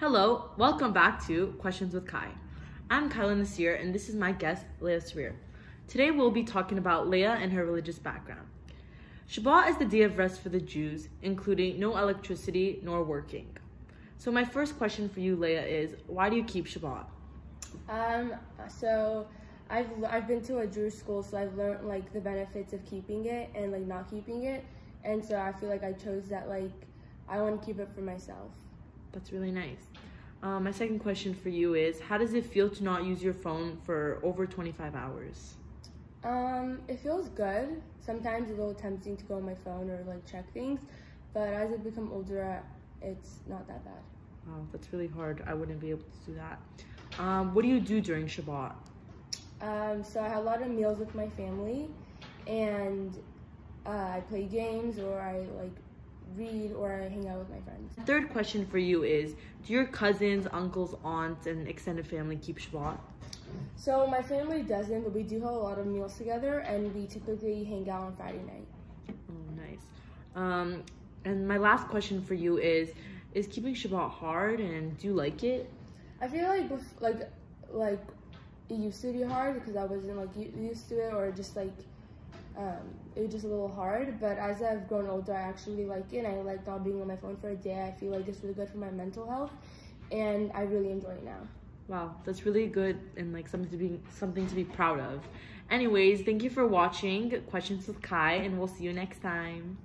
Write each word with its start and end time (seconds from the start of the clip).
Hello, 0.00 0.50
welcome 0.56 0.92
back 0.92 1.24
to 1.28 1.54
Questions 1.60 1.94
with 1.94 2.04
Kai. 2.04 2.26
I'm 2.90 3.08
Kyla 3.08 3.36
Nasir, 3.36 3.76
and 3.76 3.94
this 3.94 4.08
is 4.08 4.16
my 4.16 4.32
guest, 4.32 4.64
Leah 4.80 5.00
Sweer. 5.00 5.36
Today 5.86 6.10
we'll 6.10 6.32
be 6.32 6.42
talking 6.42 6.78
about 6.78 7.08
Leah 7.08 7.38
and 7.40 7.52
her 7.52 7.64
religious 7.64 8.00
background. 8.00 8.48
Shabbat 9.30 9.70
is 9.70 9.78
the 9.78 9.84
day 9.84 10.02
of 10.02 10.18
rest 10.18 10.40
for 10.40 10.48
the 10.48 10.60
Jews, 10.60 11.08
including 11.22 11.78
no 11.78 11.96
electricity 11.96 12.80
nor 12.82 13.04
working. 13.04 13.56
So 14.18 14.32
my 14.32 14.44
first 14.44 14.76
question 14.78 15.08
for 15.08 15.20
you, 15.20 15.36
Leah, 15.36 15.64
is 15.64 15.94
why 16.08 16.28
do 16.28 16.34
you 16.34 16.44
keep 16.44 16.66
Shabbat? 16.66 17.04
Um, 17.88 18.34
so 18.66 19.28
I've 19.70 19.86
I've 20.10 20.26
been 20.26 20.42
to 20.42 20.58
a 20.58 20.66
Jewish 20.66 20.94
school, 20.94 21.22
so 21.22 21.38
I've 21.38 21.54
learned 21.54 21.86
like 21.86 22.12
the 22.12 22.20
benefits 22.20 22.72
of 22.72 22.84
keeping 22.84 23.26
it 23.26 23.48
and 23.54 23.70
like 23.70 23.86
not 23.86 24.10
keeping 24.10 24.42
it, 24.42 24.64
and 25.04 25.24
so 25.24 25.38
I 25.38 25.52
feel 25.52 25.68
like 25.68 25.84
I 25.84 25.92
chose 25.92 26.26
that 26.30 26.48
like 26.48 26.72
I 27.28 27.40
want 27.40 27.60
to 27.60 27.64
keep 27.64 27.78
it 27.78 27.88
for 27.94 28.00
myself. 28.00 28.50
That's 29.14 29.32
really 29.32 29.52
nice. 29.52 29.78
Um, 30.42 30.64
my 30.64 30.72
second 30.72 30.98
question 30.98 31.34
for 31.34 31.48
you 31.48 31.74
is 31.74 32.00
how 32.00 32.18
does 32.18 32.34
it 32.34 32.44
feel 32.44 32.68
to 32.68 32.84
not 32.84 33.04
use 33.04 33.22
your 33.22 33.32
phone 33.32 33.78
for 33.86 34.20
over 34.22 34.44
25 34.44 34.94
hours? 34.94 35.54
Um, 36.24 36.80
it 36.88 36.98
feels 36.98 37.28
good. 37.30 37.80
Sometimes 38.00 38.50
a 38.50 38.54
little 38.54 38.74
tempting 38.74 39.16
to 39.16 39.24
go 39.24 39.36
on 39.36 39.46
my 39.46 39.54
phone 39.54 39.88
or 39.88 40.02
like 40.06 40.26
check 40.30 40.52
things, 40.52 40.80
but 41.32 41.48
as 41.48 41.72
I 41.72 41.76
become 41.76 42.10
older, 42.12 42.62
it's 43.00 43.38
not 43.48 43.66
that 43.68 43.84
bad. 43.84 44.02
Wow, 44.46 44.66
that's 44.72 44.92
really 44.92 45.06
hard. 45.06 45.42
I 45.46 45.54
wouldn't 45.54 45.80
be 45.80 45.90
able 45.90 46.02
to 46.02 46.30
do 46.32 46.34
that. 46.34 46.60
Um, 47.18 47.54
what 47.54 47.62
do 47.62 47.68
you 47.68 47.80
do 47.80 48.00
during 48.00 48.26
Shabbat? 48.26 48.72
Um, 49.62 50.02
so 50.02 50.20
I 50.20 50.28
have 50.28 50.38
a 50.38 50.46
lot 50.46 50.60
of 50.60 50.68
meals 50.68 50.98
with 50.98 51.14
my 51.14 51.28
family, 51.30 51.88
and 52.46 53.16
uh, 53.86 53.90
I 53.90 54.22
play 54.28 54.44
games 54.44 54.98
or 54.98 55.20
I 55.20 55.38
like 55.62 55.74
read 56.36 56.72
or 56.72 56.90
hang 56.90 57.28
out 57.28 57.38
with 57.38 57.50
my 57.50 57.60
friends. 57.60 57.94
Third 58.06 58.30
question 58.30 58.66
for 58.66 58.78
you 58.78 59.04
is 59.04 59.34
Do 59.66 59.72
your 59.72 59.86
cousins, 59.86 60.46
uncles, 60.52 60.94
aunts, 61.04 61.46
and 61.46 61.68
extended 61.68 62.06
family 62.06 62.36
keep 62.36 62.58
Shabbat? 62.58 62.98
So 63.76 64.06
my 64.06 64.22
family 64.22 64.62
doesn't, 64.62 65.02
but 65.02 65.12
we 65.12 65.22
do 65.22 65.40
have 65.40 65.50
a 65.50 65.52
lot 65.52 65.78
of 65.78 65.86
meals 65.86 66.16
together, 66.16 66.60
and 66.60 66.92
we 66.94 67.06
typically 67.06 67.64
hang 67.64 67.88
out 67.88 68.02
on 68.02 68.16
Friday 68.16 68.42
night. 68.46 68.66
Oh, 69.30 69.54
nice. 69.56 69.84
Um, 70.34 70.82
and 71.24 71.46
my 71.46 71.58
last 71.58 71.88
question 71.88 72.22
for 72.22 72.34
you 72.34 72.58
is 72.58 72.90
Is 73.34 73.46
keeping 73.46 73.74
Shabbat 73.74 74.10
hard, 74.10 74.60
and 74.60 74.96
do 74.98 75.08
you 75.08 75.14
like 75.14 75.44
it? 75.44 75.70
I 76.20 76.28
feel 76.28 76.48
like 76.48 76.70
like 77.00 77.28
like 77.70 78.00
it 78.68 78.76
used 78.76 79.02
to 79.02 79.12
be 79.12 79.22
hard 79.22 79.54
because 79.54 79.76
I 79.76 79.84
wasn't 79.84 80.16
like 80.16 80.34
used 80.56 80.88
to 80.88 80.94
it, 81.06 81.12
or 81.12 81.30
just 81.30 81.56
like 81.56 81.72
um, 82.56 82.94
it 83.16 83.22
was 83.22 83.32
just 83.32 83.44
a 83.44 83.48
little 83.48 83.72
hard. 83.72 84.20
But 84.20 84.38
as 84.38 84.62
I've 84.62 84.88
grown 84.88 85.08
older, 85.08 85.34
I 85.34 85.42
actually 85.42 85.84
like 85.84 86.12
it. 86.12 86.24
I 86.24 86.34
like 86.42 86.66
not 86.66 86.84
being 86.84 87.00
on 87.00 87.08
my 87.08 87.16
phone 87.16 87.36
for 87.36 87.50
a 87.50 87.56
day. 87.56 87.84
I 87.86 87.92
feel 87.98 88.10
like 88.10 88.28
it's 88.28 88.42
really 88.42 88.54
good 88.54 88.68
for 88.68 88.78
my 88.78 88.90
mental 88.90 89.28
health, 89.28 89.52
and 90.12 90.50
I 90.54 90.62
really 90.62 90.90
enjoy 90.90 91.10
it 91.10 91.24
now. 91.24 91.40
Wow, 91.86 92.14
that's 92.24 92.46
really 92.46 92.66
good 92.66 92.98
and 93.16 93.32
like 93.32 93.46
something 93.46 93.70
to 93.70 93.76
be 93.76 94.00
something 94.10 94.46
to 94.46 94.54
be 94.54 94.64
proud 94.64 95.00
of. 95.00 95.20
Anyways, 95.70 96.22
thank 96.22 96.42
you 96.42 96.50
for 96.50 96.66
watching 96.66 97.42
Questions 97.42 97.86
with 97.86 98.00
Kai, 98.00 98.34
and 98.34 98.58
we'll 98.58 98.68
see 98.68 98.84
you 98.84 98.92
next 98.92 99.20
time. 99.20 99.78